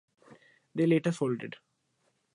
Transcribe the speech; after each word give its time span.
They 0.73 0.87
later 0.87 1.11
folded. 1.11 1.57